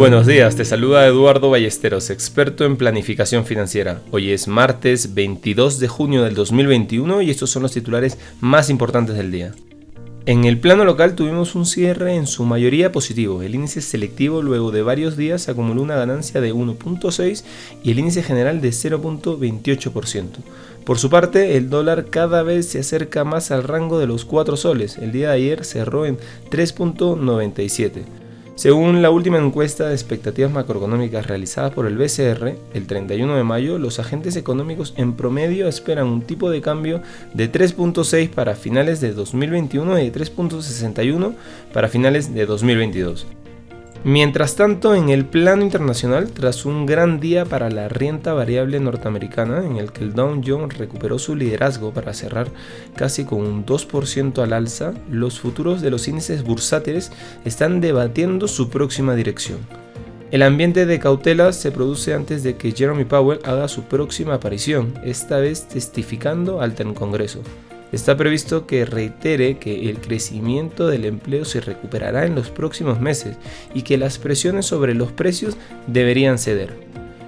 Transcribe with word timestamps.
Buenos 0.00 0.26
días, 0.26 0.56
te 0.56 0.64
saluda 0.64 1.06
Eduardo 1.06 1.50
Ballesteros, 1.50 2.08
experto 2.08 2.64
en 2.64 2.78
planificación 2.78 3.44
financiera. 3.44 4.00
Hoy 4.10 4.30
es 4.30 4.48
martes 4.48 5.12
22 5.12 5.78
de 5.78 5.88
junio 5.88 6.22
del 6.22 6.34
2021 6.34 7.20
y 7.20 7.28
estos 7.28 7.50
son 7.50 7.64
los 7.64 7.72
titulares 7.72 8.16
más 8.40 8.70
importantes 8.70 9.14
del 9.14 9.30
día. 9.30 9.52
En 10.24 10.46
el 10.46 10.58
plano 10.58 10.86
local 10.86 11.16
tuvimos 11.16 11.54
un 11.54 11.66
cierre 11.66 12.14
en 12.14 12.26
su 12.26 12.46
mayoría 12.46 12.92
positivo. 12.92 13.42
El 13.42 13.54
índice 13.54 13.82
selectivo 13.82 14.40
luego 14.40 14.70
de 14.70 14.80
varios 14.80 15.18
días 15.18 15.50
acumuló 15.50 15.82
una 15.82 15.96
ganancia 15.96 16.40
de 16.40 16.54
1.6 16.54 17.44
y 17.84 17.90
el 17.90 17.98
índice 17.98 18.22
general 18.22 18.62
de 18.62 18.70
0.28%. 18.70 20.24
Por 20.86 20.98
su 20.98 21.10
parte, 21.10 21.58
el 21.58 21.68
dólar 21.68 22.06
cada 22.06 22.42
vez 22.42 22.68
se 22.68 22.78
acerca 22.78 23.24
más 23.24 23.50
al 23.50 23.64
rango 23.64 23.98
de 23.98 24.06
los 24.06 24.24
4 24.24 24.56
soles. 24.56 24.96
El 24.96 25.12
día 25.12 25.28
de 25.28 25.34
ayer 25.34 25.62
cerró 25.66 26.06
en 26.06 26.16
3.97. 26.50 28.29
Según 28.60 29.00
la 29.00 29.08
última 29.08 29.38
encuesta 29.38 29.88
de 29.88 29.94
expectativas 29.94 30.52
macroeconómicas 30.52 31.26
realizada 31.26 31.70
por 31.70 31.86
el 31.86 31.96
BCR, 31.96 32.56
el 32.74 32.86
31 32.86 33.34
de 33.34 33.42
mayo, 33.42 33.78
los 33.78 33.98
agentes 33.98 34.36
económicos 34.36 34.92
en 34.98 35.14
promedio 35.14 35.66
esperan 35.66 36.08
un 36.08 36.20
tipo 36.20 36.50
de 36.50 36.60
cambio 36.60 37.00
de 37.32 37.50
3.6 37.50 38.28
para 38.28 38.56
finales 38.56 39.00
de 39.00 39.14
2021 39.14 39.98
y 39.98 40.10
de 40.10 40.12
3.61 40.12 41.32
para 41.72 41.88
finales 41.88 42.34
de 42.34 42.44
2022. 42.44 43.26
Mientras 44.02 44.56
tanto, 44.56 44.94
en 44.94 45.10
el 45.10 45.26
plano 45.26 45.62
internacional, 45.62 46.30
tras 46.30 46.64
un 46.64 46.86
gran 46.86 47.20
día 47.20 47.44
para 47.44 47.68
la 47.68 47.90
renta 47.90 48.32
variable 48.32 48.80
norteamericana, 48.80 49.62
en 49.66 49.76
el 49.76 49.92
que 49.92 50.02
el 50.04 50.14
Dow 50.14 50.40
Jones 50.42 50.78
recuperó 50.78 51.18
su 51.18 51.36
liderazgo 51.36 51.92
para 51.92 52.14
cerrar 52.14 52.48
casi 52.96 53.26
con 53.26 53.40
un 53.40 53.66
2% 53.66 54.42
al 54.42 54.54
alza, 54.54 54.94
los 55.10 55.38
futuros 55.38 55.82
de 55.82 55.90
los 55.90 56.08
índices 56.08 56.44
bursátiles 56.44 57.12
están 57.44 57.82
debatiendo 57.82 58.48
su 58.48 58.70
próxima 58.70 59.14
dirección. 59.14 59.58
El 60.30 60.44
ambiente 60.44 60.86
de 60.86 60.98
cautela 60.98 61.52
se 61.52 61.70
produce 61.70 62.14
antes 62.14 62.42
de 62.42 62.56
que 62.56 62.72
Jeremy 62.72 63.04
Powell 63.04 63.40
haga 63.44 63.68
su 63.68 63.82
próxima 63.82 64.34
aparición, 64.34 64.94
esta 65.04 65.40
vez 65.40 65.68
testificando 65.68 66.62
ante 66.62 66.84
el 66.84 66.94
Congreso. 66.94 67.42
Está 67.92 68.16
previsto 68.16 68.66
que 68.66 68.84
reitere 68.84 69.58
que 69.58 69.90
el 69.90 70.00
crecimiento 70.00 70.86
del 70.86 71.04
empleo 71.04 71.44
se 71.44 71.60
recuperará 71.60 72.24
en 72.24 72.34
los 72.34 72.50
próximos 72.50 73.00
meses 73.00 73.36
y 73.74 73.82
que 73.82 73.98
las 73.98 74.18
presiones 74.18 74.66
sobre 74.66 74.94
los 74.94 75.10
precios 75.10 75.56
deberían 75.86 76.38
ceder. 76.38 76.74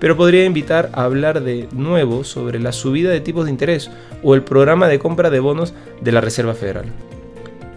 Pero 0.00 0.16
podría 0.16 0.44
invitar 0.44 0.90
a 0.92 1.04
hablar 1.04 1.42
de 1.42 1.68
nuevo 1.72 2.24
sobre 2.24 2.60
la 2.60 2.72
subida 2.72 3.10
de 3.10 3.20
tipos 3.20 3.44
de 3.44 3.50
interés 3.50 3.90
o 4.22 4.34
el 4.34 4.42
programa 4.42 4.88
de 4.88 4.98
compra 4.98 5.30
de 5.30 5.40
bonos 5.40 5.74
de 6.00 6.12
la 6.12 6.20
Reserva 6.20 6.54
Federal. 6.54 6.86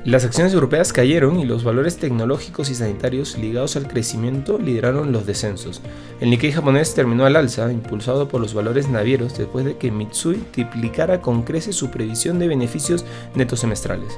Las 0.06 0.24
acciones 0.24 0.54
europeas 0.54 0.94
cayeron 0.94 1.42
y 1.42 1.46
los 1.46 1.66
valores 1.66 1.98
tecnológicos 1.98 2.70
y 2.70 2.76
sanitarios 2.76 3.38
ligados 3.38 3.76
al 3.76 3.90
crecimiento 3.90 4.58
lideraron 4.58 5.12
los 5.12 5.26
descensos. 5.26 5.82
El 6.22 6.30
Nikkei 6.30 6.54
japonés 6.54 6.96
terminó 6.96 7.26
al 7.26 7.36
alza, 7.36 7.70
impulsado 7.70 8.30
por 8.30 8.40
los 8.40 8.54
valores 8.54 8.88
navieros 8.88 9.38
después 9.38 9.66
de 9.66 9.78
que 9.78 9.92
Mitsui 9.92 10.38
triplicara 10.52 11.22
con 11.22 11.44
creces 11.44 11.76
su 11.76 11.92
previsión 11.92 12.40
de 12.40 12.48
beneficios 12.48 13.04
netos 13.36 13.60
semestrales. 13.60 14.18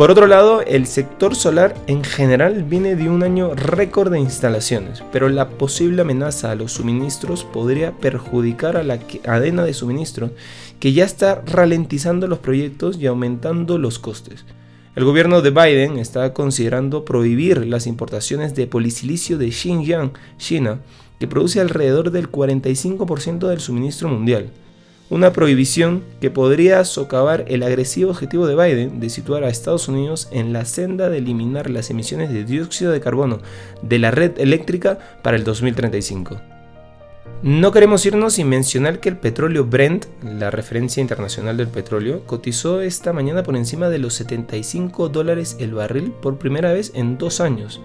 Por 0.00 0.10
otro 0.10 0.26
lado, 0.26 0.62
el 0.62 0.86
sector 0.86 1.36
solar 1.36 1.74
en 1.86 2.02
general 2.02 2.64
viene 2.64 2.96
de 2.96 3.10
un 3.10 3.22
año 3.22 3.54
récord 3.54 4.10
de 4.10 4.18
instalaciones, 4.18 5.04
pero 5.12 5.28
la 5.28 5.50
posible 5.50 6.00
amenaza 6.00 6.50
a 6.50 6.54
los 6.54 6.72
suministros 6.72 7.44
podría 7.44 7.92
perjudicar 7.92 8.78
a 8.78 8.82
la 8.82 8.98
cadena 8.98 9.62
de 9.62 9.74
suministro 9.74 10.30
que 10.78 10.94
ya 10.94 11.04
está 11.04 11.42
ralentizando 11.44 12.28
los 12.28 12.38
proyectos 12.38 12.96
y 12.96 13.08
aumentando 13.08 13.76
los 13.76 13.98
costes. 13.98 14.46
El 14.96 15.04
gobierno 15.04 15.42
de 15.42 15.50
Biden 15.50 15.98
está 15.98 16.32
considerando 16.32 17.04
prohibir 17.04 17.66
las 17.66 17.86
importaciones 17.86 18.54
de 18.54 18.66
polisilicio 18.66 19.36
de 19.36 19.52
Xinjiang, 19.52 20.12
China, 20.38 20.78
que 21.18 21.28
produce 21.28 21.60
alrededor 21.60 22.10
del 22.10 22.32
45% 22.32 23.48
del 23.48 23.60
suministro 23.60 24.08
mundial 24.08 24.48
una 25.10 25.32
prohibición 25.32 26.04
que 26.20 26.30
podría 26.30 26.84
socavar 26.84 27.44
el 27.48 27.64
agresivo 27.64 28.12
objetivo 28.12 28.46
de 28.46 28.54
Biden 28.54 29.00
de 29.00 29.10
situar 29.10 29.44
a 29.44 29.48
Estados 29.48 29.88
Unidos 29.88 30.28
en 30.30 30.52
la 30.52 30.64
senda 30.64 31.10
de 31.10 31.18
eliminar 31.18 31.68
las 31.68 31.90
emisiones 31.90 32.32
de 32.32 32.44
dióxido 32.44 32.92
de 32.92 33.00
carbono 33.00 33.40
de 33.82 33.98
la 33.98 34.12
red 34.12 34.38
eléctrica 34.38 34.98
para 35.22 35.36
el 35.36 35.44
2035. 35.44 36.40
No 37.42 37.72
queremos 37.72 38.04
irnos 38.04 38.34
sin 38.34 38.48
mencionar 38.48 39.00
que 39.00 39.08
el 39.08 39.16
petróleo 39.16 39.64
Brent, 39.64 40.04
la 40.22 40.50
referencia 40.50 41.00
internacional 41.00 41.56
del 41.56 41.68
petróleo, 41.68 42.22
cotizó 42.26 42.82
esta 42.82 43.12
mañana 43.12 43.42
por 43.42 43.56
encima 43.56 43.88
de 43.88 43.98
los 43.98 44.14
75 44.14 45.08
dólares 45.08 45.56
el 45.58 45.74
barril 45.74 46.12
por 46.22 46.38
primera 46.38 46.72
vez 46.72 46.92
en 46.94 47.16
dos 47.18 47.40
años. 47.40 47.80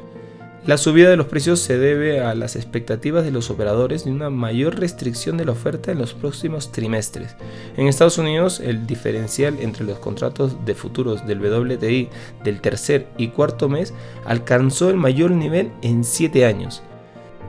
La 0.65 0.77
subida 0.77 1.11
de 1.11 1.15
los 1.15 1.27
precios 1.27 1.59
se 1.59 1.77
debe 1.77 2.21
a 2.21 2.33
las 2.33 2.55
expectativas 2.55 3.23
de 3.23 3.29
los 3.29 3.51
operadores 3.51 4.03
de 4.03 4.11
una 4.11 4.31
mayor 4.31 4.79
restricción 4.79 5.37
de 5.37 5.45
la 5.45 5.51
oferta 5.51 5.91
en 5.91 5.99
los 5.99 6.15
próximos 6.15 6.71
trimestres. 6.71 7.35
En 7.77 7.87
Estados 7.87 8.17
Unidos, 8.17 8.59
el 8.59 8.87
diferencial 8.87 9.57
entre 9.59 9.85
los 9.85 9.99
contratos 9.99 10.65
de 10.65 10.73
futuros 10.73 11.27
del 11.27 11.39
WTI 11.39 12.09
del 12.43 12.61
tercer 12.61 13.05
y 13.15 13.27
cuarto 13.27 13.69
mes 13.69 13.93
alcanzó 14.25 14.89
el 14.89 14.95
mayor 14.95 15.29
nivel 15.29 15.71
en 15.83 16.03
7 16.03 16.47
años. 16.47 16.81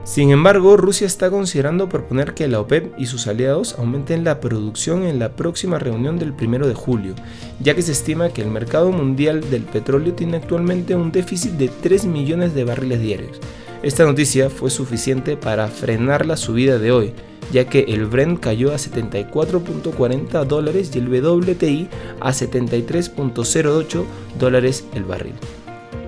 Sin 0.07 0.31
embargo, 0.31 0.77
Rusia 0.77 1.05
está 1.05 1.29
considerando 1.29 1.89
proponer 1.89 2.33
que 2.33 2.47
la 2.47 2.61
OPEP 2.61 2.97
y 2.97 3.07
sus 3.07 3.27
aliados 3.27 3.75
aumenten 3.77 4.23
la 4.23 4.39
producción 4.39 5.03
en 5.03 5.19
la 5.19 5.33
próxima 5.33 5.79
reunión 5.79 6.17
del 6.17 6.31
1 6.31 6.65
de 6.65 6.73
julio, 6.73 7.13
ya 7.59 7.75
que 7.75 7.81
se 7.81 7.91
estima 7.91 8.29
que 8.29 8.41
el 8.41 8.47
mercado 8.47 8.93
mundial 8.93 9.49
del 9.49 9.63
petróleo 9.63 10.13
tiene 10.13 10.37
actualmente 10.37 10.95
un 10.95 11.11
déficit 11.11 11.51
de 11.51 11.67
3 11.67 12.05
millones 12.05 12.55
de 12.55 12.63
barriles 12.63 13.01
diarios. 13.01 13.41
Esta 13.83 14.05
noticia 14.05 14.49
fue 14.49 14.69
suficiente 14.69 15.35
para 15.35 15.67
frenar 15.67 16.25
la 16.25 16.37
subida 16.37 16.79
de 16.79 16.93
hoy, 16.93 17.13
ya 17.51 17.65
que 17.65 17.81
el 17.89 18.05
Brent 18.05 18.39
cayó 18.39 18.71
a 18.71 18.77
74.40 18.77 20.45
dólares 20.45 20.89
y 20.95 20.99
el 20.99 21.09
WTI 21.09 21.89
a 22.21 22.31
73.08 22.31 24.05
dólares 24.39 24.85
el 24.95 25.03
barril. 25.03 25.35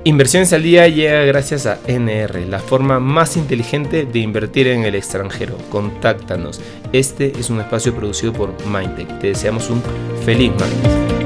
Inversiones 0.09 0.53
al 0.53 0.63
día 0.63 0.87
llega 0.87 1.21
gracias 1.21 1.67
a 1.67 1.77
NR, 1.85 2.47
la 2.47 2.57
forma 2.57 2.99
más 2.99 3.37
inteligente 3.37 4.05
de 4.05 4.17
invertir 4.17 4.65
en 4.65 4.83
el 4.83 4.95
extranjero. 4.95 5.55
Contáctanos. 5.69 6.59
Este 6.91 7.31
es 7.39 7.51
un 7.51 7.59
espacio 7.59 7.93
producido 7.93 8.33
por 8.33 8.55
Mindtech. 8.65 9.19
Te 9.19 9.27
deseamos 9.27 9.69
un 9.69 9.83
feliz 10.25 10.49
martes. 10.59 11.18